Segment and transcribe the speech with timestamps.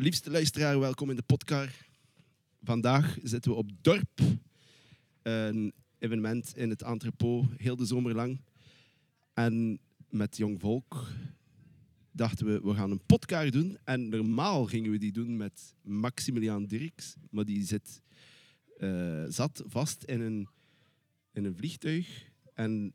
[0.00, 1.74] Liefste luisteraar, welkom in de podcast.
[2.62, 4.20] Vandaag zitten we op Dorp,
[5.22, 8.40] een evenement in het entrepot, heel de zomer lang.
[9.34, 11.06] En met Jong Volk
[12.10, 13.78] dachten we, we gaan een podcast doen.
[13.84, 18.02] En normaal gingen we die doen met Maximiliaan Dirks, maar die zit,
[18.78, 20.48] eh, zat vast in een,
[21.32, 22.30] in een vliegtuig.
[22.54, 22.92] En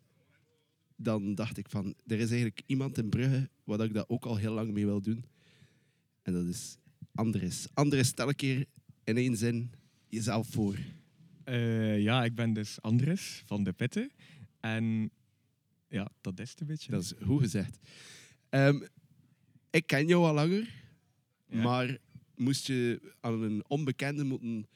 [0.96, 4.36] dan dacht ik van, er is eigenlijk iemand in Brugge waar ik dat ook al
[4.36, 5.26] heel lang mee wil doen.
[6.22, 6.78] En dat is
[7.16, 7.68] Andres.
[7.74, 8.66] Andres, stel een keer
[9.04, 9.72] in één zin
[10.08, 10.78] jezelf voor.
[11.44, 14.12] Eh, ja, ik ben dus Andres van de Pitten.
[14.60, 15.10] En
[15.90, 16.92] ja, dat is het een beetje.
[16.92, 17.78] Dat is goed gezegd.
[18.50, 18.82] Ehm,
[19.70, 20.74] ik ken jou al langer,
[21.48, 21.62] Ja.
[21.62, 21.98] maar
[22.36, 24.68] moest je aan een onbekende moeten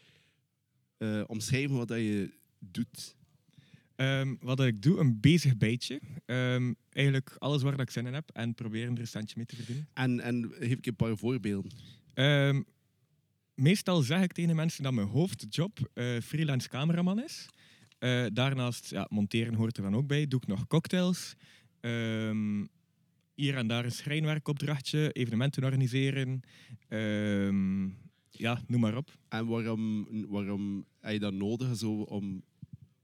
[0.97, 3.15] eh, omschrijven wat dat je doet?
[3.95, 6.01] Ehm, wat ik doe, een bezig bijtje.
[6.25, 9.45] Ehm, eigenlijk alles waar dat ik zin in heb en proberen er een centje mee
[9.45, 9.87] te verdienen.
[9.93, 11.71] En, en geef ik je een paar voorbeelden.
[12.19, 12.61] Ehm,
[13.53, 17.49] meestal zeg ik tegen mensen dat mijn hoofdjob eh, freelance cameraman is.
[17.99, 20.27] Eh, daarnaast, ja, monteren hoort er dan ook bij.
[20.27, 21.35] Doe ik nog cocktails.
[21.79, 22.65] Ehm,
[23.35, 26.41] hier en daar een schrijnwerkopdrachtje, evenementen organiseren.
[26.87, 27.85] Ehm,
[28.29, 29.17] ja, noem maar op.
[29.29, 32.43] En waarom, waarom heb je dat nodig zo om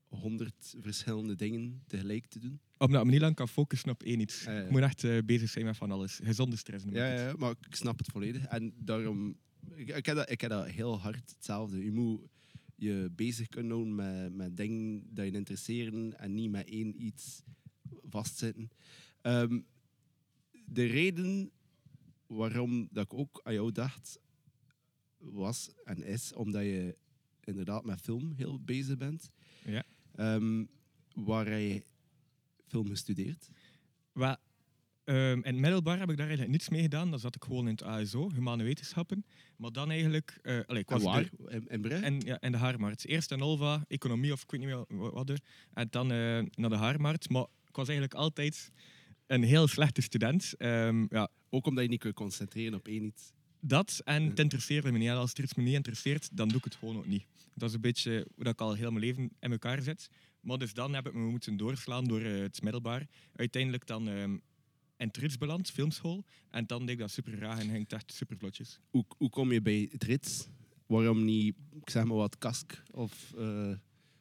[0.08, 2.59] honderd verschillende dingen tegelijk te doen?
[2.78, 4.45] Omdat ik me niet lang kan focussen op één iets.
[4.45, 6.20] Ik moet echt eh, bezig zijn met van alles.
[6.23, 8.45] Gezonde stress Ja, ja, maar ik snap het volledig.
[8.45, 9.38] En daarom,
[9.73, 11.84] ik, ik, heb dat, ik heb dat heel hard hetzelfde.
[11.84, 12.22] Je moet
[12.76, 17.44] je bezig kunnen houden met, met dingen die je interesseren en niet met één iets
[18.09, 18.70] vastzitten.
[19.22, 19.59] Ehm,
[20.66, 21.52] de reden
[22.28, 24.20] waarom dat ik ook aan jou dacht,
[25.18, 26.98] was en is omdat je
[27.44, 29.31] inderdaad met film heel bezig bent.
[29.66, 29.84] Ja.
[30.16, 30.66] Ehm,
[31.14, 31.84] waar je
[32.76, 33.50] film gestudeerd?
[34.12, 34.36] Wel,
[35.04, 37.09] ehm, in het middelbaar heb ik daar eigenlijk niets mee gedaan.
[37.09, 39.26] Dan zat ik gewoon in het ASO, Humane Wetenschappen.
[39.58, 40.40] Maar dan eigenlijk...
[40.42, 41.30] eh allee, ik En was waar?
[41.46, 42.06] er- In, in Brugge?
[42.06, 43.06] En, ja, in de haarmarkt.
[43.06, 45.30] Eerst in Olva, economie of ik weet niet meer wat.
[45.30, 45.40] er.
[45.73, 46.18] En dan eh,
[46.56, 47.30] naar de haarmarkt.
[47.30, 48.72] Maar ik was eigenlijk altijd
[49.28, 50.53] een heel slechte student.
[50.57, 53.31] Ehm, ja, Ook omdat je niet kunt concentreren op één iets.
[53.59, 55.07] dat en het interesseerde me niet.
[55.09, 57.25] En Als er iets me niet interesseert, dan doe ik het gewoon ook niet.
[57.53, 60.09] Dat is een beetje hoe dat ik al heel mijn leven in elkaar zet.
[60.45, 63.07] Maar dus dan heb ik me moeten doorslaan door eh, het middelbaar.
[63.35, 64.38] Uiteindelijk dan ehm
[64.97, 66.23] in Trits beland, filmschool.
[66.50, 68.79] En dan deed ik dat super graag en ging het echt super vlotjes.
[68.89, 70.47] Hoe, hoe kom je bij het rits?
[70.85, 73.67] Waarom niet, ik zeg maar wat, kask of eh,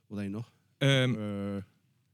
[0.06, 0.52] wat heb je nog?
[0.78, 1.62] Ehm, Eh,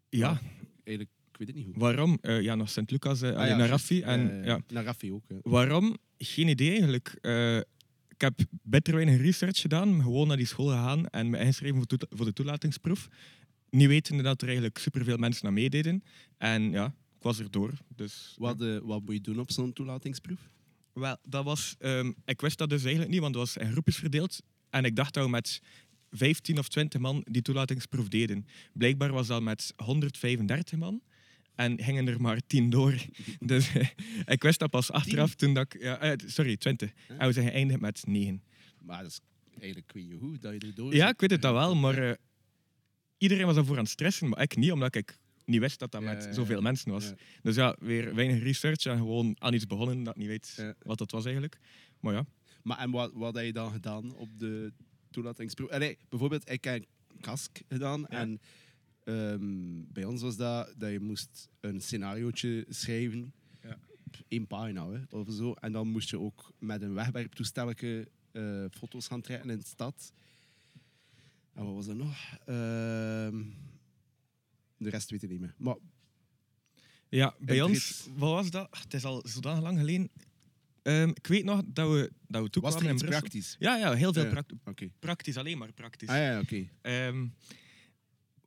[0.09, 0.41] ja,
[0.84, 1.75] eigenlijk, ik weet het niet hoe.
[1.78, 2.19] waarom?
[2.22, 3.69] Ja, naar Sint-Lucas, Ah, ja, naar.
[3.69, 4.03] Raffi.
[4.03, 4.60] En, ja.
[4.69, 5.25] Naar Raffi ook.
[5.42, 5.97] Waarom?
[6.19, 7.09] Geen idee eigenlijk.
[8.09, 12.25] Ik heb beter weinig research gedaan, gewoon naar die school gegaan en me ingeschreven voor
[12.25, 13.09] de toelatingsproef.
[13.71, 16.03] Niet wetende dat er eigenlijk superveel mensen aan meededen.
[16.39, 16.87] En ja,
[17.17, 17.73] ik was erdoor.
[17.97, 20.39] Dus, Wat, eh, wat moet je doen op zo'n toelatingsproef?
[20.93, 21.75] Wel, dat was...
[21.79, 24.41] ehm, ik wist dat dus eigenlijk niet, want het was in groepjes verdeeld.
[24.71, 25.61] En ik dacht dat we met
[26.11, 28.47] 15 of 20 man die toelatingsproef deden.
[28.73, 31.01] Blijkbaar was dat met 135 man.
[31.55, 32.95] En gingen er maar 10 door.
[33.39, 33.89] Dus eh,
[34.27, 35.83] ik wist dat pas achteraf toen dat ik...
[35.83, 36.93] Ja, eh, sorry, 20.
[37.09, 37.17] Huh?
[37.21, 38.43] En we zijn geëindigd met 9.
[38.83, 39.21] Maar dat is
[39.61, 41.15] eigenlijk, weet je hoe, dat je erdoor Ja, zit.
[41.15, 42.17] ik weet het dat wel, maar
[43.21, 46.03] iedereen was daarvoor aan het stressen, maar ik niet, omdat ik niet wist dat dat
[46.03, 47.13] met zoveel mensen was.
[47.43, 50.99] Dus ja, weer weinig research en gewoon aan iets begonnen dat ik niet weet wat
[50.99, 51.59] dat was eigenlijk.
[52.01, 52.25] Maar ja,
[52.63, 54.73] Maar en wat, wat heb je dan gedaan op de
[55.11, 55.79] toelatingsproef?
[55.79, 56.85] Nee, bijvoorbeeld, ik heb
[57.21, 58.41] kask gedaan en
[59.05, 63.33] ehm, bij ons was dat dat je moest een scenariootje schrijven.
[63.63, 63.79] Ja.
[64.29, 65.53] Eén pagina hè, of zo.
[65.53, 70.13] En dan moest je ook met een wegwerptoestelletje eh, foto's gaan trekken in de stad.
[71.60, 72.16] En wat was er nog?
[72.47, 73.43] Ehm,
[74.76, 75.54] de rest weet ik niet meer.
[75.59, 75.76] Maar
[77.09, 78.69] ja bij ons, wat was dat?
[78.82, 80.10] Het is al zodanig lang geleden.
[80.82, 83.09] Ehm, ik weet nog dat we, dat we toe was in Brussel.
[83.09, 83.56] praktisch?
[83.59, 84.43] Ja, ja, heel veel Ja.
[84.65, 84.91] Oké.
[84.98, 86.09] praktisch, alleen maar praktisch.
[86.09, 86.69] Ah ja, oké.
[86.82, 87.26] Ehm,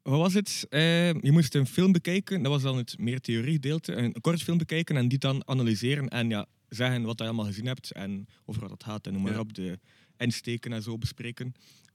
[0.02, 0.66] wat was het?
[0.70, 3.94] Je moest een film bekijken, dat was dan het meer theoriegedeelte.
[3.96, 7.66] Een kort film bekijken en die dan analyseren en ja, zeggen wat je allemaal gezien
[7.66, 9.40] hebt en over wat het gaat en noem maar Ja.
[9.40, 9.80] op, de
[10.18, 11.54] insteken en zo bespreken.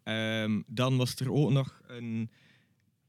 [0.09, 2.31] Ehm, dan was er ook nog een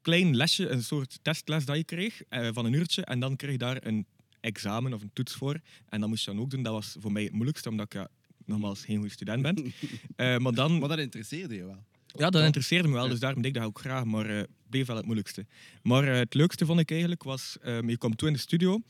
[0.01, 3.51] klein lesje, een soort testles dat je kreeg eh, van een uurtje en dan kreeg
[3.51, 4.05] je daar een
[4.39, 5.59] examen of een toets voor
[5.89, 6.63] en dat moest je dan ook doen.
[6.63, 8.07] Dat was voor mij het moeilijkste, omdat ik ja,
[8.45, 9.55] nogmaals geen goede student ben.
[10.15, 11.83] Eh, maar dan Maar dat interesseerde je wel.
[12.05, 14.87] ja, dat interesseerde me wel, dus daarom deed ik dat ook graag, maar eh bleef
[14.87, 15.45] wel het moeilijkste.
[15.81, 18.81] Maar het leukste vond ik eigenlijk was, ehm, je komt toe in de studio,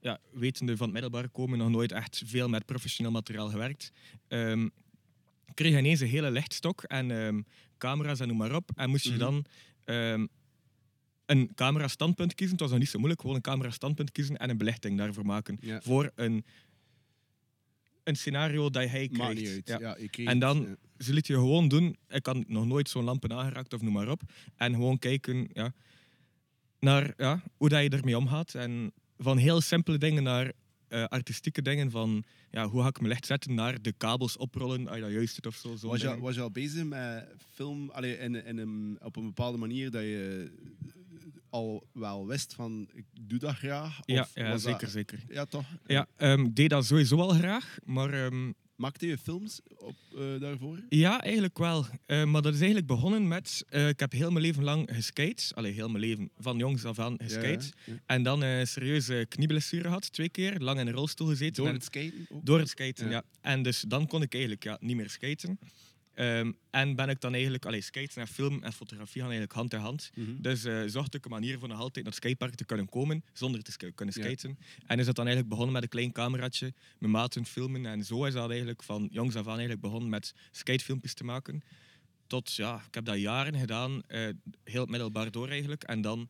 [0.00, 3.92] ja, wetende van het middelbare komen, nog nooit echt veel met professioneel materiaal gewerkt.
[4.28, 4.68] Ehm
[5.60, 7.40] kreeg je ineens een hele lichtstok en ehm,
[7.78, 8.70] camera's en noem maar op.
[8.74, 9.18] En moest je Mhm.
[9.18, 9.44] dan
[9.84, 10.26] ehm,
[11.26, 12.52] een camera-standpunt kiezen.
[12.52, 15.56] Het was nog niet zo moeilijk, gewoon een camera-standpunt kiezen en een belichting daarvoor maken.
[15.60, 15.80] Ja.
[15.80, 16.44] Voor een,
[18.04, 19.46] een scenario dat hij krijgt.
[19.48, 19.68] uit.
[19.68, 19.78] Ja.
[19.80, 19.96] Ja.
[20.10, 20.76] kreeg En dan- ja.
[21.04, 21.96] Ze liet je gewoon doen.
[22.08, 24.22] Ik had nog nooit zo'n lampen aangeraakt of noem maar op.
[24.56, 25.72] En gewoon kijken ja,
[26.80, 28.54] naar ja, hoe dat je ermee omgaat.
[28.54, 30.52] En van heel simpele dingen naar
[30.90, 31.90] eh, artistieke dingen.
[31.90, 35.12] Van ja, hoe ga ik mijn licht zetten naar de kabels oprollen als je dat
[35.12, 35.76] juist doet of zo.
[35.76, 39.24] zo'n Was je, was je al bezig met film allee, in, in een, op een
[39.24, 40.50] bepaalde manier dat je
[41.50, 44.00] al wel wist van ik doe dat graag?
[44.04, 45.24] ja, Of ja dat- zeker, zeker.
[45.28, 45.64] ja, toch?
[45.86, 47.78] Ja, ik deed dat sowieso al graag.
[47.84, 50.78] Maar ehm, Maakte je films op, eh, daarvoor?
[50.88, 51.86] Ja, eigenlijk wel.
[52.06, 53.64] Eh, maar dat is eigenlijk begonnen met...
[53.68, 55.54] eh, ik heb heel mijn leven lang geskate.
[55.54, 56.30] Allee, heel mijn leven.
[56.38, 57.64] Van jongs af aan geskate.
[57.64, 57.94] Ja, ja.
[58.06, 60.58] En dan een serieuze knieblessure gehad, twee keer.
[60.58, 61.64] Lang in een rolstoel gezeten.
[61.64, 62.46] Door het skaten ook?
[62.46, 63.10] door het skaten, Ja.
[63.10, 63.22] ja.
[63.40, 65.58] En dus dan kon ik eigenlijk ja, niet meer skaten.
[66.20, 67.66] Ehm, en ben ik dan eigenlijk...
[67.66, 70.10] Allee, skaten en film en fotografie gaan eigenlijk hand in hand.
[70.14, 70.42] Mhm.
[70.42, 73.24] Dus eh, zocht ik een manier voor nog altijd naar het skatepark te kunnen komen
[73.32, 74.22] zonder te sk- kunnen Ja.
[74.24, 74.58] skaten.
[74.86, 77.86] En is dat dan eigenlijk begonnen met een klein cameraatje, met maten filmen.
[77.86, 81.62] En zo is dat eigenlijk van jongs af aan eigenlijk begonnen met skatefilmpjes te maken.
[82.26, 84.28] Tot, ja, ik heb dat jaren gedaan, eh,
[84.64, 85.82] heel het middelbaar door eigenlijk.
[85.82, 86.28] En dan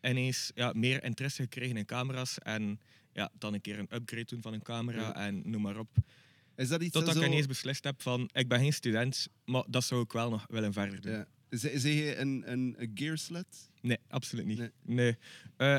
[0.00, 2.38] ineens ja, meer interesse gekregen in camera's.
[2.38, 2.80] En
[3.12, 5.14] ja, dan een keer een upgrade doen van een camera Ja.
[5.14, 5.88] en noem maar op.
[6.62, 9.64] Is dat iets Totdat dat ik ineens beslist heb van, ik ben geen student, maar
[9.68, 11.12] dat zou ik wel nog willen verder doen.
[11.12, 11.26] Ja.
[11.50, 13.70] Zeg je een, een, een gearslet?
[13.80, 14.58] Nee, absoluut niet.
[14.58, 14.70] Nee.
[14.82, 15.16] Nee.
[15.56, 15.78] Eh,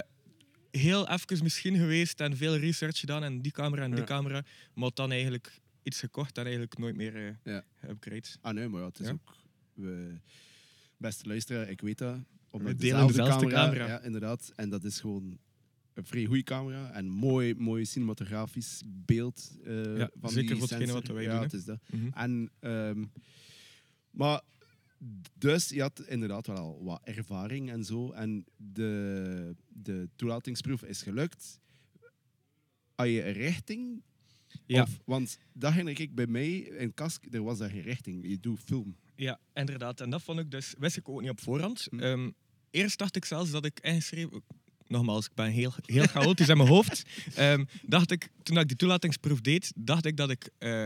[0.72, 4.06] heel even misschien geweest en veel research gedaan en die camera en die Ja.
[4.06, 4.44] camera,
[4.74, 7.64] maar dan eigenlijk iets gekocht en eigenlijk nooit meer Ja.
[7.80, 8.28] geupgrade.
[8.42, 9.36] Ah nee, maar ja, het is ook...
[9.74, 10.18] We,
[10.98, 12.18] beste luisteraar, ik weet dat.
[12.50, 13.88] Omdat We delen dezelfde camera.
[13.88, 14.52] Ja, inderdaad.
[14.56, 15.38] En dat is gewoon
[15.94, 16.92] een vrij goede camera.
[16.92, 20.94] En mooi, mooi cinematografisch beeld Ja, van zeker die voor sensor.
[20.94, 21.80] wat wij ja, doen, het is dat.
[21.90, 22.08] Mhm.
[22.14, 23.06] En, ehm,
[24.10, 24.42] maar
[25.38, 28.12] dus je had inderdaad wel al wat ervaring en zo.
[28.12, 31.60] En de, de toelatingsproef is gelukt.
[32.96, 34.04] Had je een richting?
[34.66, 34.82] Ja.
[34.82, 38.28] Of, want dat herinner ik bij mij in Kask, er was daar geen richting.
[38.28, 38.96] Je doet film.
[39.16, 40.02] Ja, inderdaad.
[40.02, 41.88] En dat vond ik dus, wist ik ook niet op voorhand.
[41.90, 42.00] Hm.
[42.00, 42.32] Ehm,
[42.70, 44.44] eerst dacht ik zelfs dat ik ingeschreven...
[44.94, 47.04] Nogmaals, ik ben heel, heel chaotisch in mijn hoofd.
[47.36, 50.50] Ehm, dacht ik, toen ik die toelatingsproef deed, dacht ik dat ik...
[50.58, 50.82] eh,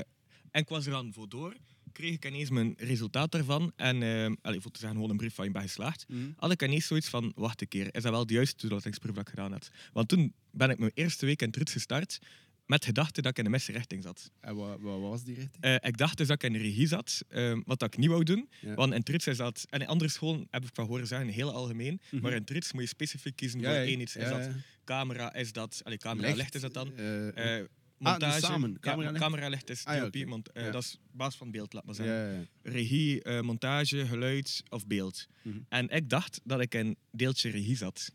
[0.52, 1.56] en ik was er dan voor door.
[1.92, 3.72] Kreeg ik ineens mijn resultaat daarvan.
[3.76, 6.06] En, ehm allez, voor te zeggen, gewoon een brief van je bent geslaagd.
[6.38, 9.24] had ik ineens zoiets van, wacht een keer, is dat wel de juiste toelatingsproef dat
[9.24, 9.70] ik gedaan had?
[9.94, 12.20] Want toen ben ik mijn eerste week in Trits gestart
[12.68, 14.32] met gedachte dat ik in de misrichting zat.
[14.40, 15.64] En wat, wat was die richting?
[15.64, 18.10] Eh, ik dacht dus dat ik in de regie zat, ehm, wat dat ik niet
[18.10, 18.50] wou doen.
[18.62, 18.74] Ja.
[18.74, 21.52] Want in Trits is dat, en in andere scholen heb ik van horen zeggen, heel
[21.54, 22.22] algemeen, Mhm.
[22.22, 24.16] maar in Trits moet je specifiek kiezen Ja, voor één iets.
[24.16, 24.50] Is dat
[24.86, 26.98] camera, is dat, allee, camera licht is dat dan?
[26.98, 27.60] Eh,
[27.98, 29.24] montage, samen, ja, cameralicht?
[29.24, 30.72] cameralicht is Ah, mont- Ja.
[30.72, 35.28] dat is basis van beeld, laat maar zeggen regie, montage, geluid of beeld.
[35.42, 35.58] Mhm.
[35.70, 38.12] En ik dacht dat ik in deeltje regie zat.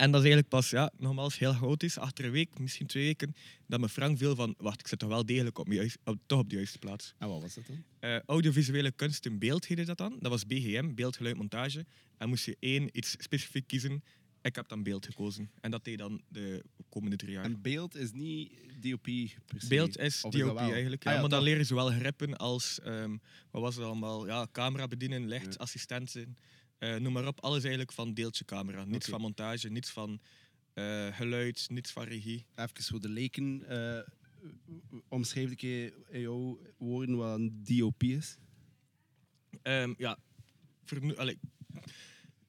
[0.00, 1.98] En dat is eigenlijk pas, ja, nogmaals, heel chaotisch.
[1.98, 3.34] Achter een week, misschien twee weken,
[3.66, 6.38] dat me Frank viel van, wacht, ik zit toch wel degelijk op, juist- op, toch
[6.38, 7.14] op de juiste plaats.
[7.18, 7.84] En wat was dat dan?
[7.98, 10.16] Eh, audiovisuele kunst in beeld heette dat dan.
[10.20, 11.86] Dat was BGM, beeld, geluid, montage.
[12.18, 14.02] En moest je één iets specifiek kiezen.
[14.42, 15.50] Ik heb dan beeld gekozen.
[15.60, 17.44] En dat deed dan de komende drie jaar.
[17.44, 19.68] En beeld is niet DOP se.
[19.68, 21.06] Beeld is Of DOP eigenlijk.
[21.06, 23.16] Ah Ja, maar dan leren ze wel grippen als, ehm,
[23.50, 25.58] wat was het allemaal, ja, camera bedienen, licht, Ja.
[25.58, 26.36] assistenten,
[26.80, 27.40] eh, noem maar op.
[27.40, 28.84] Alles eigenlijk van deeltje camera.
[28.84, 30.20] Niets van montage, niets van
[30.74, 32.46] eh, geluid, niets van regie.
[32.54, 33.68] Even voor de leken.
[33.68, 33.98] eh
[35.08, 38.36] omschrijf ik je in jouw woorden wat een DOP is.
[39.62, 40.18] Ehm, ja,
[40.84, 41.38] verno- allee,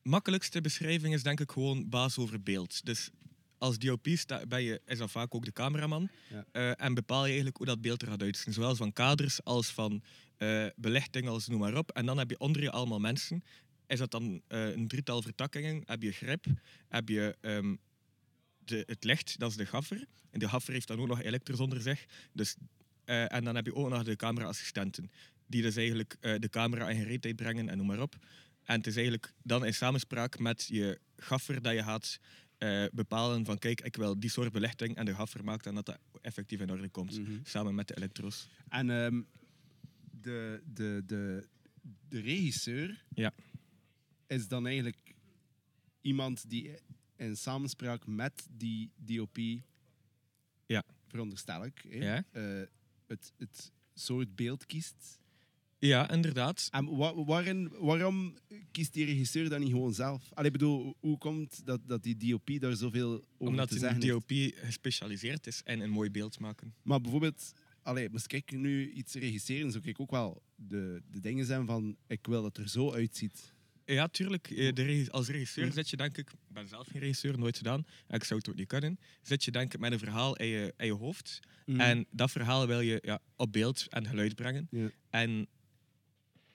[0.03, 2.85] makkelijkste beschrijving is denk ik gewoon baas over beeld.
[2.85, 3.09] Dus
[3.57, 6.09] als DOP sta, ben je, is dat vaak ook de cameraman.
[6.51, 6.73] Ja.
[6.75, 8.53] En bepaal je eigenlijk hoe dat beeld eruit uitziet.
[8.53, 10.03] Zowel van kaders als van
[10.37, 11.91] eh, belichting, als noem maar op.
[11.91, 13.43] En dan heb je onder je allemaal mensen.
[13.91, 15.81] Is dat dan eh, een drietal vertakkingen?
[15.85, 16.45] Heb je grip?
[16.87, 17.75] Heb je ehm,
[18.65, 20.05] de, het licht, dat is de gaffer.
[20.29, 22.05] En de gaffer heeft dan ook nog elektros onder zich.
[22.33, 22.55] Dus,
[23.05, 25.11] eh, en dan heb je ook nog de camera-assistenten.
[25.45, 28.15] Die dus eigenlijk eh, de camera in gereedheid brengen en noem maar op.
[28.63, 32.19] En het is eigenlijk dan in samenspraak met je gaffer dat je gaat
[32.91, 35.99] bepalen van kijk, ik wil die soort belichting en de gaffer maakt dan dat dat
[36.21, 37.19] effectief in orde komt.
[37.19, 37.31] Mhm.
[37.43, 38.47] Samen met de elektro's.
[38.69, 39.21] En ehm,
[40.21, 41.47] de, de, de,
[42.09, 43.33] de regisseur Ja.
[44.31, 45.13] Is dan eigenlijk
[46.01, 46.71] iemand die
[47.15, 49.37] in samenspraak met die DOP,
[50.65, 50.83] Ja.
[51.07, 52.23] veronderstel ik, hè, Ja.
[52.31, 52.67] eh,
[53.07, 55.19] het, het soort beeld kiest.
[55.79, 56.67] Ja, inderdaad.
[56.71, 58.37] En wa- waarin, waarom
[58.71, 60.31] kiest die regisseur dan niet gewoon zelf?
[60.33, 64.01] Allee, ik bedoel, hoe komt dat, dat die DOP daar zoveel over Omdat te zeggen
[64.01, 64.13] heeft?
[64.13, 66.73] DOP gespecialiseerd is en een mooi beeld maken.
[66.81, 71.45] Maar bijvoorbeeld, allee, moest ik nu iets regisseren, zou ik ook wel de, de dingen
[71.45, 73.53] zijn van, ik wil dat er zo uitziet.
[73.85, 74.49] Ja, tuurlijk.
[74.51, 77.85] Eh, De als regisseur zit je denk ik, ik ben zelf geen regisseur, nooit gedaan,
[78.07, 80.45] en ik zou het ook niet kunnen, zit je denk ik met een verhaal in
[80.47, 81.39] je, in je hoofd.
[81.65, 81.79] Mm.
[81.79, 84.67] En dat verhaal wil je ja, op beeld en geluid brengen.
[85.09, 85.47] En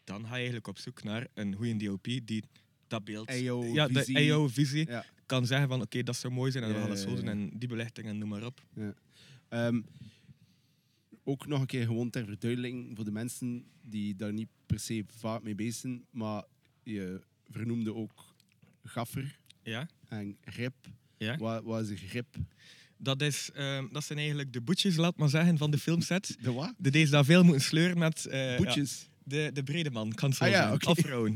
[0.04, 2.45] dan ga je eigenlijk op zoek naar een goede DOP die
[2.87, 3.92] dat beeld, jouw ja, de,
[4.49, 5.04] visie- Ja.
[5.26, 7.50] kan zeggen van oké, dat zou mooi zijn en we gaan dat zo doen en
[7.59, 8.64] die belichting en noem maar op.
[9.49, 9.80] Ehm,
[11.25, 15.04] ook nog een keer gewoon ter verduidelijking voor de mensen die daar niet per se
[15.06, 16.45] vaak mee bezig zijn, maar
[16.87, 18.25] je vernoemde ook
[18.85, 19.88] gaffer Ja?
[20.09, 20.75] en grip.
[21.16, 21.37] Ja?
[21.37, 22.37] Wat, wat is een grip?
[22.97, 26.37] Dat, is, ehm, dat zijn eigenlijk de boetjes, laat maar zeggen, van de filmset.
[26.40, 26.75] De wat?
[26.78, 29.09] De deze daar veel moeten sleuren met eh, ja, Boetjes.
[29.25, 30.76] de, de brede man, kan zo Ah ja,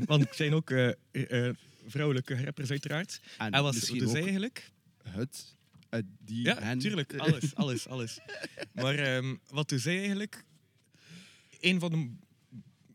[0.05, 1.55] want het zijn ook eh, eh,
[1.85, 3.21] vrouwelijke rappers uiteraard.
[3.37, 4.71] En, En ook zij eigenlijk?
[5.03, 5.55] het,
[5.89, 6.79] het, die, Ja, hen.
[6.79, 7.17] tuurlijk.
[7.17, 8.19] Alles, alles, alles.
[8.73, 10.43] Maar ehm, wat doen zij eigenlijk?
[11.59, 12.11] Een van de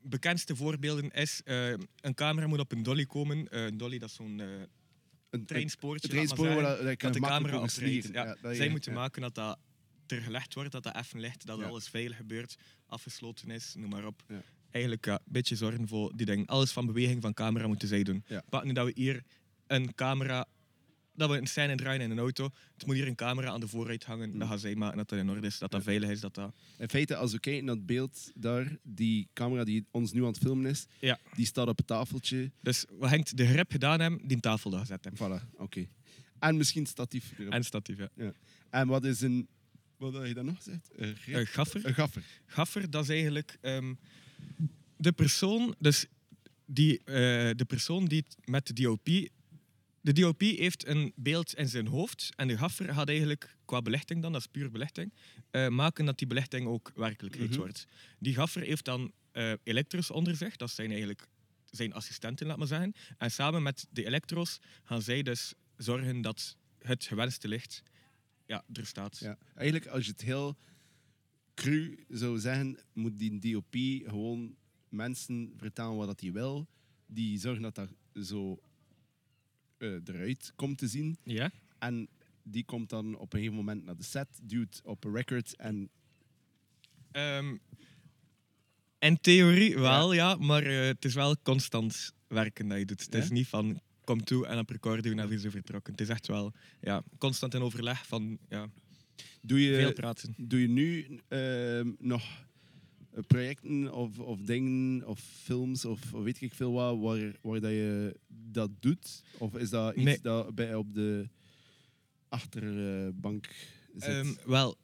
[0.09, 1.43] bekendste voorbeelden is...
[1.45, 1.71] eh,
[2.01, 3.49] een camera moet op een dolly komen.
[3.49, 4.47] Eh, een dolly, dat is zo'n eh,
[5.31, 6.09] een treinspoortje.
[6.09, 8.09] Treinspoor waar dat, dat de camera op rijdt.
[8.13, 8.99] Ja, zij moeten ja.
[8.99, 9.59] maken dat dat
[10.07, 14.07] er gelegd wordt, dat dat even ligt, dat alles veilig gebeurt, afgesloten is, noem maar
[14.07, 14.23] op.
[14.71, 16.47] Eigenlijk ja, een beetje zorgen voor die dingen.
[16.47, 18.25] Alles van beweging van camera moeten zij doen.
[18.49, 19.23] Pak nu dat we hier
[19.67, 20.47] een camera,
[21.17, 23.69] dat we een scène draaien in een auto, het moet hier een camera aan de
[23.69, 24.39] voorruit hangen, Mm.
[24.39, 26.53] dan gaan zij maken dat dat in orde is, dat dat veilig is, dat dat...
[26.79, 30.27] In feite, als we kijken naar het beeld daar, die camera die ons nu aan
[30.27, 31.19] het filmen is, Ja.
[31.35, 32.51] die staat op het tafeltje.
[32.63, 35.41] Dus wat Henk de grip gedaan hebben, die tafel daar gezet hebben.
[35.41, 35.87] Voilà, oké.
[36.39, 37.33] En misschien statief.
[37.39, 37.53] erop.
[37.53, 38.33] En statief, ja.
[38.71, 39.49] En wat is een...
[39.97, 40.91] Wat had je dan nog gezegd?
[40.97, 41.47] Een, grip?
[41.47, 41.87] Gaffer.
[41.87, 42.23] een gaffer.
[42.47, 43.95] Gaffer, dat is eigenlijk ehm,
[44.97, 46.07] de persoon, dus
[46.67, 47.05] die, eh,
[47.57, 49.09] de persoon die met de DOP.
[50.07, 54.23] De DOP heeft een beeld in zijn hoofd en de gaffer gaat eigenlijk qua belichting
[54.23, 55.13] dan, dat is puur belichting,
[55.51, 57.59] eh, maken dat die belichting ook werkelijkheid Mhm.
[57.59, 57.87] wordt.
[58.19, 61.29] Die gaffer heeft dan eh elektros onder zich, dat zijn eigenlijk
[61.71, 62.93] zijn assistenten, laat maar zeggen.
[63.19, 67.83] En samen met de elektros gaan zij dus zorgen dat het gewenste licht
[68.47, 69.19] ja, er staat.
[69.19, 69.39] Ja.
[69.55, 70.57] Eigenlijk, als je het heel
[71.55, 73.75] cru zou zeggen, moet die DOP
[74.11, 74.57] gewoon
[74.89, 76.67] mensen vertellen wat hij wil.
[77.07, 77.91] Die zorgen dat dat
[78.27, 78.61] zo
[79.79, 81.19] eruit komt te zien.
[81.23, 81.51] Ja?
[81.79, 82.09] En
[82.43, 85.91] die komt dan op een gegeven moment naar de set, duwt op een record en
[87.17, 87.57] Ehm,
[88.99, 93.05] in theorie wel, ja, maar eh, het is wel constant werken dat je doet.
[93.05, 95.93] Het is niet van kom toe en op record doen en weer zo vertrokken.
[95.93, 98.69] Het is echt wel ja, constant in overleg van ja,
[99.43, 99.75] doe je...
[99.75, 100.35] veel praten.
[100.37, 102.46] Doe je nu ehm, nog eh,
[103.27, 108.17] projecten of, of dingen of films of weet ik veel wat waar, waar dat je
[108.29, 109.23] dat doet?
[109.39, 110.19] Of is dat iets Nee.
[110.23, 111.29] dat bij op de
[112.29, 113.47] achterbank
[113.95, 114.03] zit?
[114.09, 114.77] Ehm, wel,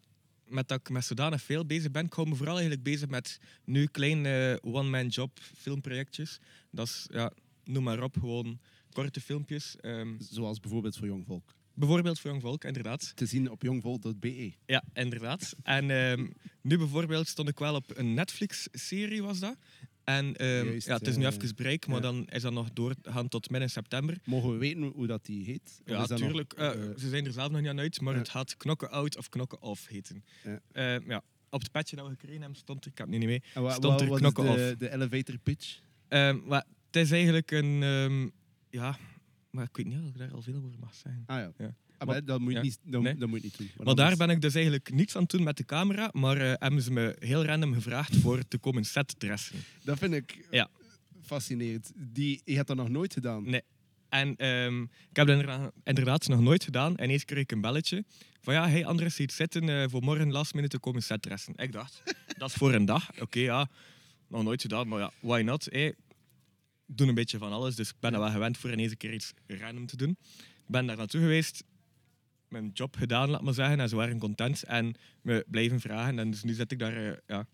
[0.47, 3.41] met dat ik met zodanig veel bezig ben, ik hou me vooral eigenlijk bezig met
[3.65, 6.39] nu kleine one-man job filmprojectjes.
[6.71, 7.33] Dat is, ja,
[7.65, 8.59] noem maar op, gewoon
[8.93, 9.77] korte filmpjes.
[9.81, 11.55] Ehm, Zoals bijvoorbeeld voor Jong Volk.
[11.75, 13.13] Bijvoorbeeld voor Jong Volk, inderdaad.
[13.17, 14.53] Te zien op jongvolk.be.
[14.67, 15.53] Ja, inderdaad.
[15.63, 16.27] En ehm,
[16.61, 19.57] nu bijvoorbeeld stond ik wel op een Netflix-serie, was dat.
[20.05, 22.03] En ehm, Juist, ja, het is nu ja, even break, maar ja.
[22.03, 24.19] dan is dat nog doorgaan tot midden september.
[24.25, 25.81] Mogen we weten hoe dat die heet?
[25.85, 26.53] Of Ja, is dat nog, tuurlijk.
[26.53, 29.17] eh, eh, ze zijn er zelf nog niet aan uit, maar het gaat knokken out
[29.17, 30.25] of knokken off heten.
[30.45, 30.61] Ja.
[30.73, 33.43] Ehm, ja, op het petje dat we gekregen hebben stond, ik heb het niet mee,
[33.73, 34.77] stond er wat knokken de, off.
[34.79, 35.79] de elevator pitch?
[36.45, 38.33] Maar het is eigenlijk een...
[38.71, 38.99] ja,
[39.53, 41.23] maar ik weet niet of ik daar al veel over mag zeggen.
[41.27, 41.53] Ah ja.
[41.59, 41.65] Ja.
[41.67, 42.63] Ah, Maar- maar dat moet je ja.
[42.63, 43.15] niet, dat, Nee.
[43.17, 43.85] dat moet je niet doen.
[43.87, 46.53] Maar daar ben ik dus eigenlijk niets aan het doen met de camera, maar eh,
[46.59, 49.57] hebben ze me heel random gevraagd voor te komen setdressen.
[49.85, 50.69] Dat vind ik Ja.
[51.23, 51.93] fascinerend.
[51.95, 53.45] Die, je hebt dat nog nooit gedaan.
[53.51, 53.63] Nee.
[54.09, 56.97] En ehm, ik heb dat inderdaad, nog nooit gedaan.
[56.97, 58.05] En eens kreeg ik een belletje
[58.41, 61.55] van ja, hey Andres, ziet zitten eh, voor morgen last minute te komen setdressen.
[61.57, 62.03] Ik dacht,
[62.39, 63.21] dat is voor een dag.
[63.21, 63.69] Oké, ja,
[64.29, 65.65] nog nooit gedaan, maar ja, why not?
[65.71, 65.95] Hey,
[66.93, 68.97] ik doe een beetje van alles, dus ik ben er wel gewend voor ineens een
[68.97, 70.17] keer iets random te doen.
[70.39, 71.65] Ik ben daar naartoe geweest,
[72.49, 76.19] mijn job gedaan, laat maar zeggen, en ze waren content en me blijven vragen.
[76.19, 77.47] En dus nu zit ik daar eh, ja,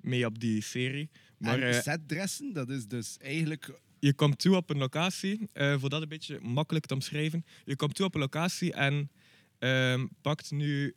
[0.00, 1.10] mee op die serie.
[1.38, 3.80] Maar, en eh, setdressen, dat is dus eigenlijk...
[3.98, 7.44] je komt toe op een locatie, eh, voor dat een beetje makkelijk te omschrijven.
[7.64, 9.10] Je komt toe op een locatie en
[9.58, 10.94] ehm, pakt nu.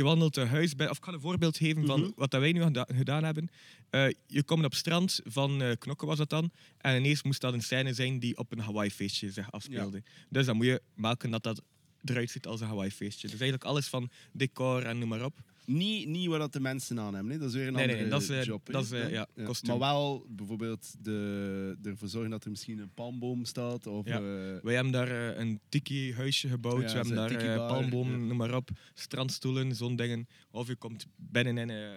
[0.00, 0.90] Je wandelt een huis bij.
[0.90, 2.10] Of ik ga een voorbeeld geven van Mhm.
[2.16, 3.48] wat dat wij nu geda- gedaan hebben.
[3.90, 6.50] Eh, je komt op het strand van eh, Knokken, was dat dan.
[6.78, 10.02] En ineens moest dat een scène zijn die op een Hawaii-feestje zich afspeelde.
[10.28, 11.62] Dus dan moet je maken dat dat
[12.04, 13.28] eruit ziet als een Hawaii-feestje.
[13.28, 15.38] Dus eigenlijk alles van decor en noem maar op.
[15.72, 17.32] Niet, niet wat dat de mensen aan hebben.
[17.32, 17.38] hè.
[17.38, 18.66] Dat is weer een Nee, nee, andere dat is, eh, job.
[18.72, 19.28] dat is, eh, ja.
[19.66, 23.86] Maar wel bijvoorbeeld de, ervoor zorgen dat er misschien een palmboom staat.
[23.86, 24.16] Of, Ja.
[24.16, 24.22] eh,
[24.62, 26.82] Wij hebben daar eh, een tiki-huisje gebouwd.
[26.82, 28.26] We hebben daar eh, tiki-bar, palmbomen, ja.
[28.26, 28.70] noem maar op.
[28.94, 30.28] Strandstoelen, zo'n dingen.
[30.50, 31.90] Of je komt binnen in eh,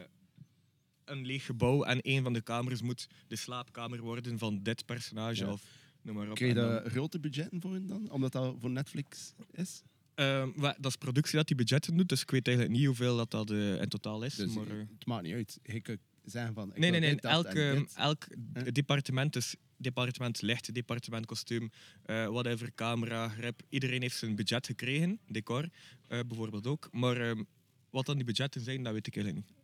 [1.06, 5.48] een leeg gebouw en een van de kamers moet de slaapkamer worden van dit personage.
[5.52, 5.64] Of,
[6.02, 6.36] noem maar op.
[6.36, 8.12] Krijg je daar grote budgetten voor dan?
[8.12, 9.82] Omdat dat voor Netflix is?
[10.16, 13.32] Wa- dat is productie dat die budgetten doet, dus ik weet eigenlijk niet hoeveel dat,
[13.32, 14.36] dat eh, in totaal is.
[14.36, 15.60] Dus maar, eh, het maakt niet uit.
[15.64, 16.70] Je kunt zeggen van...
[16.70, 17.16] ik nee, nee, nee.
[17.16, 17.46] dat
[17.96, 18.28] Elk,
[18.74, 21.70] departement, dus departement licht, departement kostuum,
[22.06, 25.70] eh whatever, camera, grip, iedereen heeft zijn budget gekregen, decor
[26.08, 26.88] bijvoorbeeld ook.
[26.92, 27.44] Maar ehm,
[27.90, 29.56] wat dan die budgetten zijn, dat weet ik eigenlijk niet.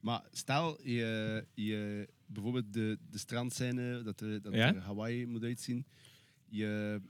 [0.00, 4.74] Maar stel, je, je, bijvoorbeeld de, de strandscène, dat, er, dat Ja?
[4.74, 5.86] er Hawaii moet uitzien.
[6.48, 7.00] Je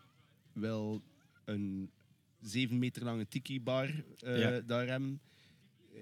[0.52, 1.02] wil
[1.44, 1.90] een
[2.42, 4.60] zeven meter lange tiki-bar eh, Ja.
[4.60, 5.20] daar hebben.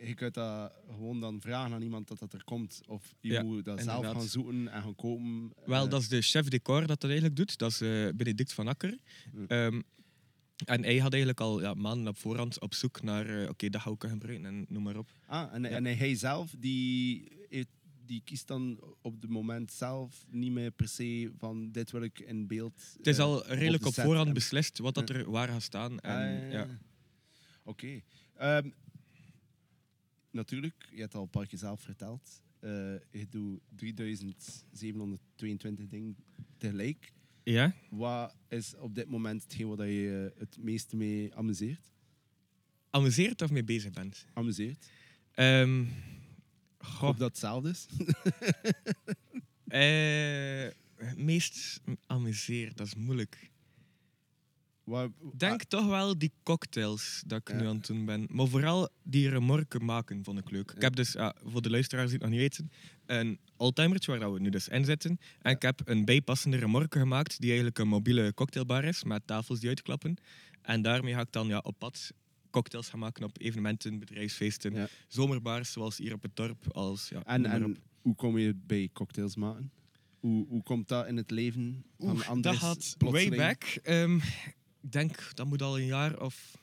[0.02, 2.80] Je kunt dat gewoon dan vragen aan iemand dat dat er komt.
[2.86, 5.52] Of je Ja, moet dat zelf gaan zoeken en gaan kopen.
[5.64, 7.58] Wel, Eh, dat is de chef decor dat dat eigenlijk doet.
[7.58, 8.98] Dat is eh, Benedict van Akker.
[9.32, 9.44] Mm.
[9.46, 9.80] Ehm,
[10.64, 13.42] en hij had eigenlijk al ja, maanden op voorhand op zoek naar...
[13.42, 15.08] eh, Oké, dat ga ik gebruiken en noem maar op.
[15.26, 17.68] Ah, en, en hij zelf, die, heeft-
[18.10, 22.18] die kiest dan op het moment zelf niet meer per se van dit wil ik
[22.18, 22.94] in beeld.
[22.96, 25.14] Het is eh, al redelijk de op voorhand en- beslist wat dat Ja.
[25.14, 26.00] er waar gaat staan.
[26.00, 26.78] En, Ah, ja.
[27.62, 28.00] Oké.
[28.34, 28.70] Ehm,
[30.30, 32.42] natuurlijk, je hebt al een paar keer zelf verteld.
[32.60, 32.70] eh,
[33.10, 36.16] je doet 3722 dingen
[36.56, 37.12] tegelijk.
[37.42, 37.74] ja?
[37.90, 41.90] Wat is op dit moment hetgeen wat je eh, het meeste mee amuseert?
[42.90, 44.26] Amuseert of mee bezig bent?
[44.32, 44.90] Amuseert?
[46.80, 47.86] Ik goh, hoop dat het hetzelfde is.
[49.66, 53.50] eh, meest amuseert, dat is moeilijk.
[54.84, 57.54] Wat, Ik denk toch wel die cocktails dat ik Ja.
[57.60, 58.26] nu aan het doen ben.
[58.30, 60.70] Maar vooral die remorken maken vond ik leuk.
[60.70, 62.70] Ik heb dus, ja, voor de luisteraars die het nog niet weten,
[63.06, 65.18] een oldtimertje waar we nu dus in zitten.
[65.42, 69.60] En ik heb een bijpassende remorke gemaakt die eigenlijk een mobiele cocktailbar is met tafels
[69.60, 70.16] die uitklappen.
[70.62, 72.10] En daarmee ga ik dan ja, op pad
[72.50, 74.88] cocktails gaan maken op evenementen, bedrijfsfeesten, Ja.
[75.08, 76.72] zomerbars zoals hier op het dorp.
[76.72, 79.72] Als, ja, en en hoe kom je bij cocktails maken?
[80.18, 82.58] Hoe, hoe komt dat in het leven van Oeh, Andres?
[82.60, 83.62] dat had way back.
[83.82, 84.16] Ehm,
[84.80, 86.58] ik denk dat moet al een jaar of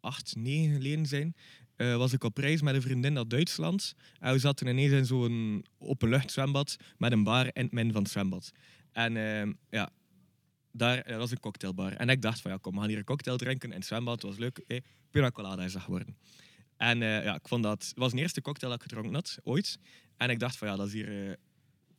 [0.00, 1.34] acht, negen geleden zijn.
[1.76, 3.94] Eh, was ik op reis met een vriendin naar Duitsland.
[4.20, 8.10] En we zaten ineens in zo'n openluchtzwembad met een bar in het midden van het
[8.12, 8.52] zwembad.
[8.92, 9.90] En ehm, ja,
[10.78, 11.92] daar eh, was een cocktailbar.
[11.92, 14.14] En ik dacht van ja, kom, we gaan hier een cocktail drinken in het zwembad.
[14.14, 14.58] Het was leuk.
[14.66, 16.16] Eh, pina colada is dat geworden.
[16.76, 17.84] En eh, ja, ik vond dat...
[17.88, 19.78] Het was de eerste cocktail dat ik gedronken had, ooit.
[20.16, 21.36] En ik dacht van ja, dat is hier...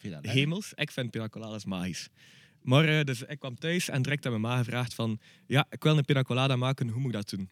[0.02, 0.72] dat hemels.
[0.76, 2.10] Ik vind pina coladas magisch.
[2.62, 5.20] Maar dus ik kwam thuis en direct aan mijn ma gevraagd van...
[5.46, 7.50] Ja, ik wil een pina colada maken, hoe moet ik dat doen?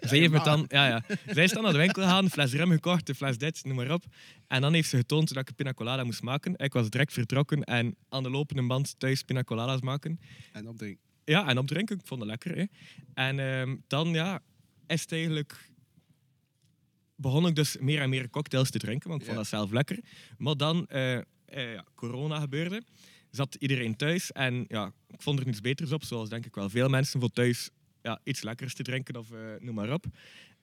[0.00, 0.64] Zij heeft dan...
[0.68, 1.02] Ja, ja.
[1.26, 3.76] Zij is dan naar de winkel gegaan, een fles rum gekocht, een fles dit, noem
[3.76, 4.04] maar op.
[4.46, 6.56] En dan heeft ze getoond dat ik een pina colada moest maken.
[6.56, 10.20] Ik was direct vertrokken en aan de lopende band thuis pina coladas maken.
[10.52, 11.02] En opdrinken.
[11.24, 11.96] Ja, en opdrinken.
[11.98, 12.56] Ik vond het lekker.
[12.56, 12.64] Hè.
[13.14, 14.40] En ehm, dan ja,
[14.86, 15.70] is het eigenlijk...
[17.18, 19.42] Begon ik dus meer en meer cocktails te drinken, want ik vond Ja.
[19.50, 19.98] dat zelf lekker.
[20.38, 21.22] Maar dan, eh, eh,
[21.72, 22.82] ja, corona gebeurde,
[23.30, 26.70] zat iedereen thuis en ja, ik vond er niets beters op, zoals denk ik wel
[26.70, 27.70] veel mensen voor thuis
[28.06, 30.04] ja, iets lekkers te drinken of eh, noem maar op.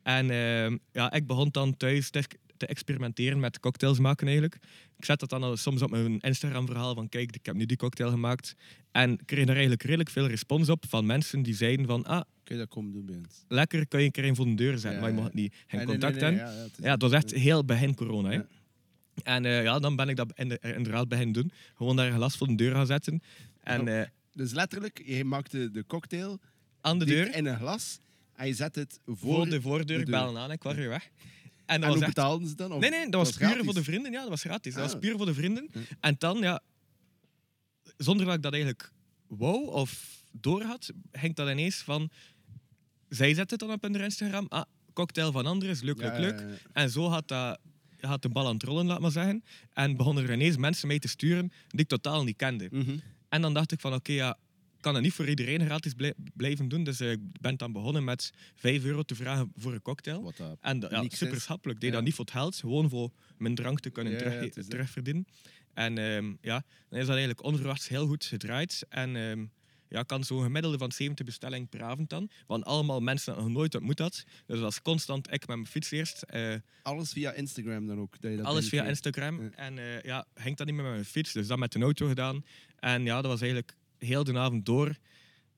[0.03, 2.23] En ehm, ja, ik begon dan thuis te,
[2.57, 4.55] te experimenteren met cocktails maken eigenlijk.
[4.97, 7.77] Ik zet dat dan al soms op mijn Instagram-verhaal van kijk, ik heb nu die
[7.77, 8.55] cocktail gemaakt.
[8.91, 12.55] En kreeg er eigenlijk redelijk veel respons op van mensen die zeiden van ah, Kun
[12.55, 14.99] je dat komen doen lekker, kun je een keer een voor de deur zetten, Ja,
[14.99, 16.55] maar je mag niet geen nee, contact nee, nee, hebben.
[16.57, 18.29] ja, ja, het het was echt heel begin corona.
[18.29, 18.41] Hè.
[19.23, 21.51] En eh, ja, dan ben ik dat in de- inderdaad beginnen doen.
[21.75, 23.21] Gewoon daar een glas voor de deur gaan zetten.
[23.59, 26.39] En eh, Dus letterlijk, je maakte de cocktail
[26.83, 27.99] aan de deur, in een glas
[28.35, 29.15] en je zet het voor...
[29.17, 31.09] voor de voordeur, de belde aan, ik was weer weg.
[31.65, 32.05] En En hoe echt...
[32.07, 32.71] betaalden ze dan?
[32.71, 33.65] Of Nee, nee, dat was puur gratis?
[33.65, 34.11] voor de vrienden.
[34.11, 34.73] Ja, dat was gratis.
[34.73, 34.91] Dat Ah.
[34.91, 35.67] was puur voor de vrienden.
[35.71, 35.79] Hm.
[35.99, 36.61] En dan, ja,
[37.97, 38.91] zonder dat ik dat eigenlijk
[39.27, 42.09] wou of door had, ging dat ineens van...
[43.09, 44.45] Zij zette het dan op hun Instagram.
[44.49, 46.39] Ah, cocktail van anderen, is leuk, Ja, leuk, leuk.
[46.39, 46.55] ja, ja.
[46.73, 47.59] En zo had, dat,
[47.99, 49.43] had de bal aan het rollen, laat maar zeggen.
[49.73, 52.67] En begonnen er ineens mensen mee te sturen die ik totaal niet kende.
[52.71, 52.97] Mhm.
[53.29, 54.37] En dan dacht ik van, oké, ja,
[54.83, 56.83] kan het niet voor iedereen gratis blij- blijven doen.
[56.83, 60.23] Dus eh, ik ben dan begonnen met 5 euro te vragen voor een cocktail.
[60.23, 61.43] Wat dat En dat- ja, super is.
[61.43, 61.75] schappelijk.
[61.75, 61.95] Ik deed Ja.
[61.95, 64.53] dat niet voor het geld, gewoon voor mijn drank te kunnen Ja, ja, terug, is
[64.55, 64.69] dat.
[64.69, 65.25] terugverdienen.
[65.73, 68.85] En ehm, ja, dan is dat eigenlijk onverwachts heel goed gedraaid.
[68.89, 69.45] En ehm,
[69.89, 72.29] ja, kan zo'n gemiddelde van 70 bestellingen per avond dan.
[72.47, 74.13] Want allemaal mensen dat nog nooit ontmoet had.
[74.25, 76.21] Dus dat was constant ik met mijn fiets eerst.
[76.21, 78.21] eh, Alles via Instagram dan ook?
[78.21, 78.85] Dat je dat alles via?
[78.85, 79.41] Instagram.
[79.43, 79.49] Ja.
[79.55, 81.31] En eh, ja, ging dat niet meer met mijn fiets.
[81.33, 82.45] Dus dat met de auto gedaan.
[82.79, 84.95] En ja, dat was eigenlijk heel de avond door.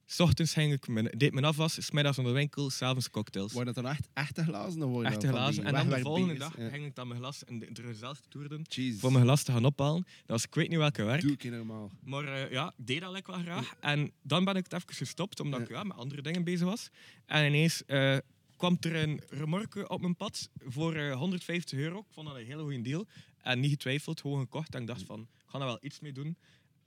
[0.08, 3.54] S ochtends ging ik mijn, deed mijn afwas, smiddags naar de winkel, s'avonds cocktails.
[3.54, 4.80] Worden dat dan echt echte glazen?
[4.80, 5.64] Dan worden Echte glazen.
[5.66, 6.70] En dan de volgende dag Ja.
[6.70, 8.66] ging ik dan mijn glas en de, de dezelfde toer doen.
[8.70, 9.00] Jezus.
[9.00, 10.02] Voor mijn glas te gaan ophalen.
[10.04, 11.22] Dat was ik weet niet welke werk.
[11.22, 11.92] Doe ik normaal.
[12.04, 13.74] Maar eh, ja, ik deed dat lekker wel graag.
[13.80, 15.76] En dan ben ik het even gestopt, omdat ik Ja.
[15.76, 16.90] ja, met andere dingen bezig was.
[17.26, 18.18] En ineens eh,
[18.58, 22.00] kwam er een remorke op mijn pad voor eh, 150 euro.
[22.00, 23.06] Ik vond dat een hele goede deal.
[23.42, 24.76] En niet getwijfeld, gewoon gekocht.
[24.76, 26.38] En ik dacht van, ik ga er wel iets mee doen.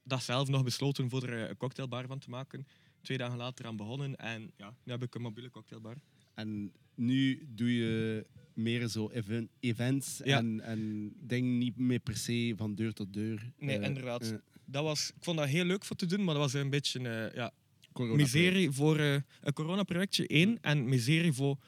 [0.08, 2.66] Dag zelf nog besloten voor er eh, een cocktailbar van te maken.
[3.02, 5.96] Twee dagen later aan begonnen en ja, nu heb ik een mobiele cocktailbar.
[6.34, 10.38] En nu doe je meer zo even- events Ja.
[10.38, 13.52] en, en dingen niet meer per se van deur tot deur.
[13.58, 14.22] Nee, Eh, inderdaad.
[14.30, 16.70] eh, Dat was, ik vond dat heel leuk voor te doen, maar dat was een
[16.70, 17.52] beetje eh, ja,
[17.94, 21.58] miserie voor een coronaprojectje één en miserie voor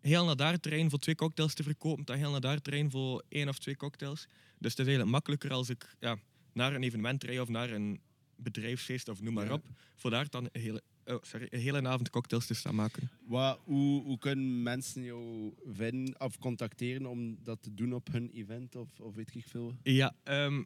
[0.00, 3.24] heel naar daar terrein voor twee cocktails te verkopen, dan heel naar daar terrein voor
[3.28, 4.26] één of twee cocktails.
[4.58, 6.18] Dus het is eigenlijk makkelijker als ik ja,
[6.52, 8.00] naar een evenement rijd of naar een
[8.36, 9.52] bedrijfsfeest of noem maar Ja.
[9.52, 9.64] op,
[9.96, 13.10] voor daar dan een hele, oh, sorry, een hele avond cocktails te staan maken.
[13.26, 18.30] Wat, hoe, hoe kunnen mensen jou vinden of contacteren om dat te doen op hun
[18.30, 19.76] event of, of weet ik veel?
[19.82, 20.62] Ja, ehm,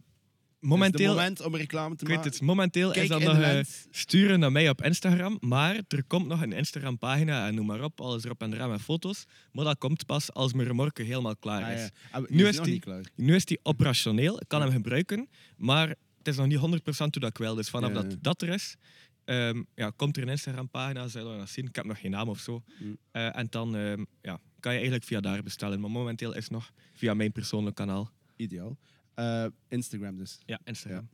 [0.64, 2.32] momenteel, het moment om reclame te ik weet maken.
[2.32, 3.86] het, momenteel Kijk is dat nog lens.
[3.90, 5.36] sturen naar mij op Instagram.
[5.40, 8.80] Maar er komt nog een Instagram-pagina en noem maar op, alles erop en eraan met
[8.80, 9.24] foto's.
[9.52, 11.80] Maar dat komt pas als mijn remorke helemaal klaar Ah, is.
[11.80, 11.90] ja.
[12.18, 13.04] Ah, Nu is is nog die- klaar.
[13.14, 17.22] Nu is die operationeel, ik kan hem gebruiken, maar het is nog niet 100% hoe
[17.22, 17.54] dat ik wil.
[17.54, 18.76] Dus vanaf Ja, dat dat er is,
[19.24, 21.66] ehm, ja, komt er een Instagram-pagina, zullen we dat zien.
[21.66, 22.62] Ik heb nog geen naam of zo.
[22.78, 22.96] Mm.
[23.10, 25.80] Eh, en dan ehm, ja, kan je eigenlijk via daar bestellen.
[25.80, 28.10] Maar momenteel is het nog via mijn persoonlijk kanaal.
[28.36, 28.76] Ideaal.
[29.14, 30.38] Eh, Instagram dus.
[30.46, 31.08] Ja, Instagram.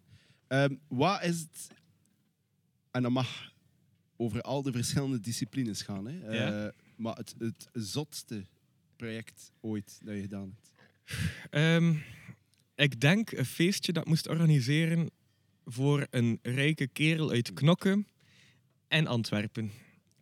[0.47, 1.71] Ehm, wat is het...
[2.91, 3.53] En dat mag
[4.17, 6.07] over al de verschillende disciplines gaan.
[6.07, 6.21] Hè?
[6.29, 6.73] Eh, Ja.
[6.97, 8.45] Maar het, het zotste
[8.97, 10.73] project ooit dat je gedaan hebt.
[11.51, 11.95] Ehm,
[12.75, 15.11] ik denk een feestje dat ik moest organiseren
[15.65, 18.05] voor een rijke kerel uit Knokke
[18.89, 19.71] en Antwerpen.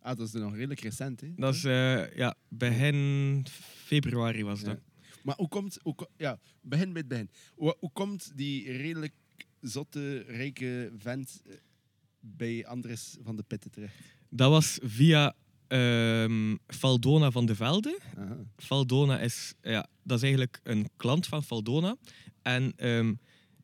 [0.00, 1.20] Ah, dat is nog redelijk recent.
[1.20, 1.34] Hè?
[1.36, 3.46] Dat is eh, ja, begin
[3.84, 4.78] februari was dat.
[5.28, 5.78] Maar hoe komt...
[5.82, 7.30] Hoe, ja, begin het begin.
[7.54, 9.12] Hoe, hoe komt die redelijk
[9.60, 11.54] zotte, rijke vent eh,
[12.20, 13.94] bij Andres van de Pitten terecht?
[14.28, 15.34] Dat was via
[15.66, 18.00] ehm Faldona van de Velde.
[18.16, 18.36] Aha.
[18.56, 21.96] Faldona is, ja, dat is eigenlijk een klant van Faldona.
[22.42, 23.14] En ehm,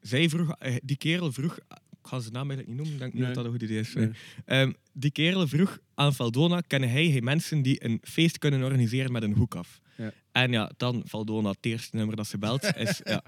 [0.01, 1.59] zij vroeg, eh, die kerel vroeg,
[2.05, 3.33] ik ga zijn naam eigenlijk niet noemen, ik denk niet Nee.
[3.33, 3.95] dat dat een goed idee is.
[3.95, 4.11] Nee.
[4.45, 9.23] Ehm, die kerel vroeg aan Faldona, kennen hij mensen die een feest kunnen organiseren met
[9.23, 9.81] een hoek af?
[9.97, 10.13] Ja.
[10.33, 13.23] En ja, dan Faldona, het eerste nummer dat ze belt, is ja,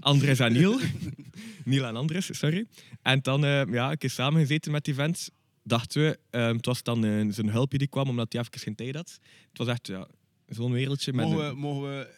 [0.00, 0.80] Andres en Niel.
[1.64, 2.66] Niel en Andres, sorry.
[3.02, 5.30] En dan, eh, ja, ik heb samengezeten met die vent.
[5.64, 8.74] Dachten we, ehm, het was dan eh, zijn hulpje die kwam, omdat hij even geen
[8.74, 9.18] tijd had.
[9.48, 10.08] Het was echt ja,
[10.46, 11.12] zo'n wereldje.
[11.12, 12.08] Met Mogen een- we, mogen we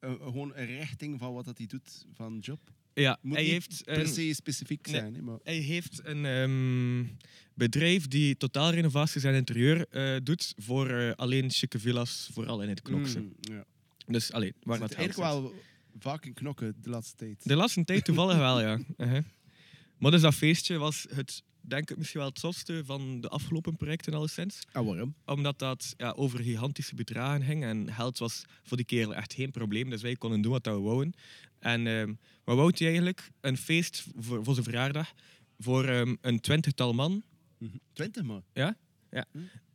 [0.00, 2.58] eh, gewoon een richting van wat dat hij doet van job?
[2.94, 5.00] Ja, Moet hij niet heeft Per se specifiek nee.
[5.00, 5.14] zijn.
[5.14, 5.22] Hè?
[5.22, 7.04] Maar, hij heeft een ehm,
[7.54, 12.82] bedrijf die totaalrenovaties en interieur eh, doet voor eh, alleen chique villas, vooral in het
[12.82, 13.20] Knokse.
[13.20, 13.64] Mm, ja.
[14.06, 15.52] Dus alleen, waar dat eigenlijk wel
[15.98, 17.36] vaak in knokken de laatste tijd.
[17.42, 18.78] De laatste tijd toevallig wel, ja.
[18.96, 19.22] Uh-huh.
[19.98, 23.76] Maar dus dat feestje was het, denk ik, misschien wel het zotste van de afgelopen
[23.76, 24.58] projecten alleszins.
[24.72, 25.14] Ah, waarom?
[25.26, 27.64] Omdat dat ja, over gigantische bedragen ging.
[27.64, 29.90] En geld was voor die kerel echt geen probleem.
[29.90, 31.14] Dus wij konden doen wat we wouden.
[31.64, 32.12] En ehm
[32.44, 33.30] wat wou hij eigenlijk?
[33.40, 35.12] Een feest voor, voor zijn verjaardag
[35.58, 37.22] voor ehm, een twintigtal man.
[37.58, 37.76] Mhm.
[37.92, 38.42] Twintig man.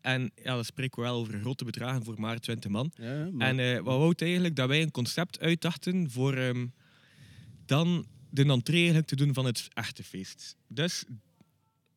[0.02, 2.92] En ja, dan spreken we wel over grote bedragen voor maar 20 man.
[2.96, 3.48] Ja, maar...
[3.48, 4.56] En eh, wat wou het eigenlijk?
[4.56, 6.68] Dat wij een concept uitdachten voor ehm,
[7.66, 10.56] dan de entree eigenlijk te doen van het echte feest.
[10.68, 11.06] Dus,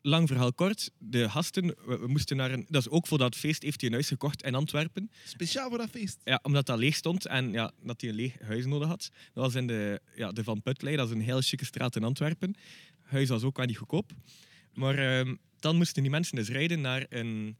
[0.05, 2.65] lang verhaal kort, de gasten, we, we moesten naar een...
[2.69, 5.11] Dat is ook voor dat feest, heeft hij een huis gekocht in Antwerpen.
[5.25, 6.17] Speciaal voor dat feest.
[6.23, 9.09] Ja, omdat dat leeg stond en ja, dat hij een leeg huis nodig had.
[9.33, 12.03] Dat was in de, ja, de Van Putlei, dat is een heel chique straat in
[12.03, 12.55] Antwerpen.
[13.01, 14.11] Huis was ook wel niet goedkoop.
[14.73, 17.57] Maar ehm, dan moesten die mensen dus rijden naar een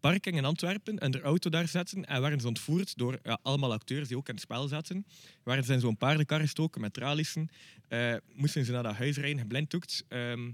[0.00, 3.72] parking in Antwerpen en de auto daar zetten en werden ze ontvoerd door ja, allemaal
[3.72, 5.06] acteurs die ook in het spel zaten.
[5.42, 7.48] Waren ze in zo'n paardenkar gestoken met tralissen.
[7.88, 10.04] Eh, moesten ze naar dat huis rijden, geblinddoekt.
[10.08, 10.50] Ehm,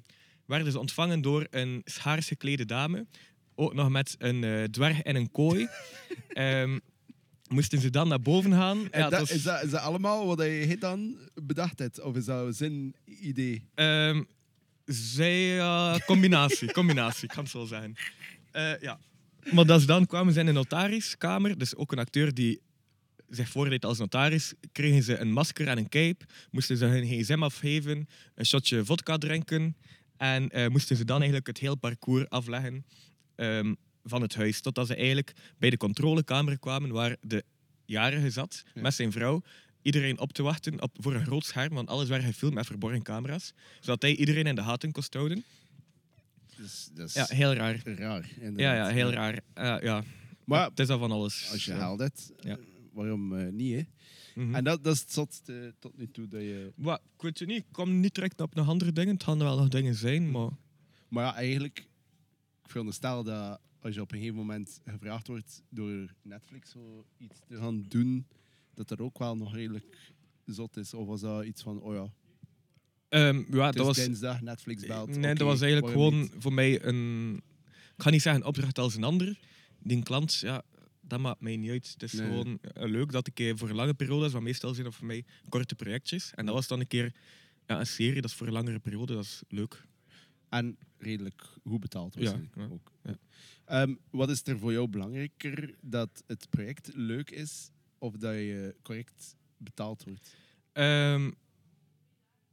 [0.47, 3.07] werden ze ontvangen door een schaars geklede dame.
[3.55, 5.69] Ook nog met een eh, dwerg in een kooi.
[6.29, 6.79] Ehm,
[7.49, 8.91] moesten ze dan naar boven gaan.
[8.91, 12.01] En Ja, dat, was- is, dat, is dat allemaal wat hij dan bedacht hebt?
[12.01, 13.65] Of is dat zijn idee?
[13.75, 14.23] Ehm,
[14.85, 17.95] zij, eh, combinatie, combinatie, ik kan het zo zeggen.
[18.51, 18.99] Eh, ja.
[19.53, 22.61] Maar dus dan kwamen ze in een notariskamer, dus ook een acteur die
[23.29, 27.43] zich voordeed als notaris, kregen ze een masker en een cape, moesten ze hun gsm
[27.43, 29.77] afgeven, een shotje vodka drinken
[30.17, 32.85] en eh, moesten ze dan eigenlijk het hele parcours afleggen
[33.35, 33.75] ehm,
[34.05, 37.45] van het huis, totdat ze eigenlijk bij de controlekamer kwamen waar de
[37.85, 38.81] jarige zat Ja.
[38.81, 39.43] met zijn vrouw,
[39.83, 43.03] iedereen op te wachten op, voor een groot scherm, want alles werd gefilmd met verborgen
[43.03, 45.45] camera's, zodat hij iedereen in de gaten kon houden.
[46.95, 47.81] Dus, Ja, heel raar.
[47.85, 48.29] raar.
[48.57, 49.41] Ja, ja, heel raar.
[49.55, 50.05] Eh, ja.
[50.45, 51.49] Maar het is al van alles.
[51.53, 52.59] als je haalt het, Ja.
[52.93, 53.75] waarom eh, niet?
[53.75, 53.83] Hè?
[54.37, 54.55] Mhm.
[54.55, 56.29] En dat, dat is het zotste tot nu toe.
[56.29, 56.73] Dat je...
[56.77, 59.15] Wat, ik weet het niet, ik kwam niet direct op nog andere dingen.
[59.15, 60.51] Het gaan er wel nog dingen zijn, maar...
[61.09, 61.79] Maar ja, eigenlijk,
[62.63, 67.41] ik veronderstel dat als je op een gegeven moment gevraagd wordt door Netflix zo iets
[67.49, 68.27] te gaan doen,
[68.75, 70.13] dat dat ook wel nog redelijk
[70.45, 70.95] zot is.
[70.95, 72.11] Of was dat iets van, oh ja,
[73.09, 75.17] Ehm, ja, dat was, dinsdag, Netflix belt.
[75.17, 76.33] nee, dat was eigenlijk gewoon niet?
[76.39, 77.35] voor mij een...
[77.97, 79.39] Ik ga niet zeggen opdracht als een ander.
[79.79, 80.63] Die klant, ja,
[81.07, 81.89] dat maakt mij niet uit.
[81.93, 82.27] Het is Nee.
[82.29, 85.75] gewoon eh, leuk dat ik voor lange periodes, wat meestal zijn dat voor mij korte
[85.75, 86.33] projectjes.
[86.35, 87.15] En dat was dan een keer
[87.67, 89.83] ja, een serie, dat is voor een langere periode, dat is leuk.
[90.49, 92.93] En redelijk goed betaald waarschijnlijk ja, ook.
[93.03, 93.17] ja.
[93.65, 95.75] Ehm, wat is er voor jou belangrijker?
[95.81, 100.37] Dat het project leuk is of dat je correct betaald wordt?
[100.73, 101.31] Ehm,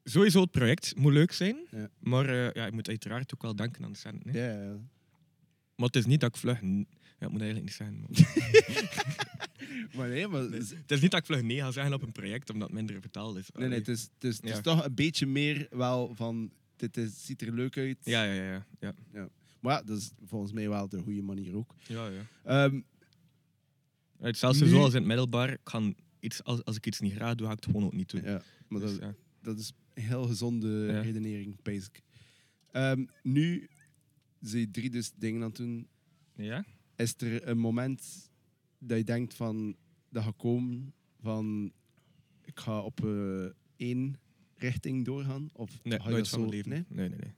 [0.04, 1.58] sowieso het project moet leuk zijn,
[2.00, 4.32] maar eh, ja, je moet uiteraard ook wel denken aan de centen.
[4.32, 4.46] hè.
[4.54, 4.78] Ja, ja.
[5.76, 6.62] Maar het is niet dat ik vlug...
[6.62, 6.88] n-
[7.20, 8.00] Ja, ik moet eigenlijk niet zeggen.
[8.00, 8.18] maar-
[9.96, 10.60] Maar nee, maar Nee.
[10.60, 13.00] Het is niet dat ik vlug nee ga zeggen op een project omdat het minder
[13.00, 13.50] betaald is.
[13.54, 14.62] nee, nee, het, is, het, is, het is Ja.
[14.62, 17.98] toch een beetje meer wel van, dit is, ziet er leuk uit.
[18.04, 18.66] Ja, ja, ja.
[18.80, 18.94] ja.
[19.14, 19.30] ja.
[19.60, 21.76] Maar ja, dat is volgens mij wel de goede manier ook.
[21.88, 22.26] ja, ja.
[22.44, 22.82] Ehm,
[24.20, 25.50] Hetzelfde Nu- zoals in het middelbaar.
[25.52, 27.94] Ik kan iets, als, als ik iets niet graag doe, ga ik het gewoon ook
[27.94, 28.22] niet doen.
[28.24, 29.16] ja, maar Dus, dat, ja.
[29.42, 31.02] dat is een heel gezonde Ja.
[31.02, 32.02] redenering, basic.
[32.72, 33.70] Ehm, nu
[34.52, 35.88] je drie dus dingen aan het doen.
[36.36, 36.66] ja?
[36.96, 38.30] Is er een moment
[38.80, 39.76] dat je denkt van,
[40.10, 41.72] dat gaat komen van,
[42.46, 44.16] ik ga op eh, één
[44.56, 45.50] richting doorgaan?
[45.54, 46.70] Of Nee, nooit van zo- mijn leven.
[46.70, 46.84] Nee?
[46.88, 47.34] Nee, nee, nee.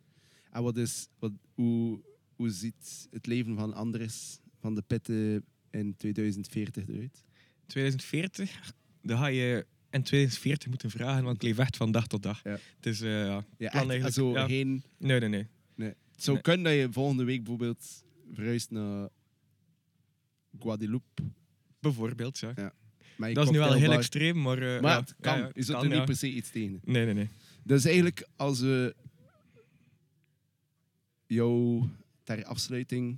[0.51, 1.99] En wat is, wat, hoe,
[2.35, 7.23] hoe ziet het leven van Andres van de Pitten in 2040 eruit?
[7.65, 12.23] 2040, dan ga je in 2040 moeten vragen, want ik leef echt van dag tot
[12.23, 12.43] dag.
[12.43, 12.57] Ja.
[12.75, 13.45] Het is, eh, ja.
[13.57, 14.45] Ja, Plan echt, eigenlijk, zo ja.
[14.47, 14.83] geen...
[14.97, 15.47] Nee, nee, nee.
[16.15, 19.09] Het zou kunnen dat je volgende week bijvoorbeeld verhuist naar
[20.59, 21.21] Guadeloupe.
[21.79, 22.51] Bijvoorbeeld, ja.
[22.55, 22.73] Ja.
[23.27, 23.97] je Dat is nu wel heel cocktailbar.
[23.97, 24.57] extreem, maar...
[24.75, 25.37] eh, Maar ja, het kan.
[25.37, 26.79] ja, ja, je zult kan, er niet per se iets tegen.
[26.83, 27.29] Nee, nee, nee.
[27.63, 28.95] Dus eigenlijk, als we
[31.27, 31.83] jou
[32.23, 33.17] ter afsluiting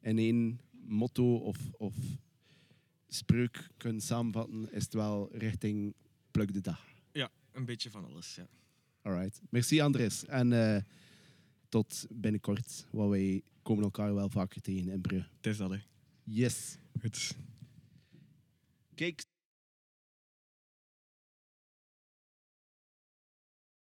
[0.00, 1.94] in één motto of, of
[3.08, 5.94] spreuk kunnen samenvatten, is het wel richting
[6.30, 6.80] pluk de dag.
[7.12, 8.46] Ja, een beetje van alles, ja.
[9.02, 9.40] Alright.
[9.50, 10.24] Merci Andres.
[10.26, 10.82] En eh,
[11.68, 15.28] tot binnenkort, want wij komen elkaar wel vaker tegen in Brugge.
[15.36, 15.78] Het is dat, hè.
[16.22, 16.78] Yes.
[17.00, 17.36] Goed.
[18.94, 19.24] Kijk,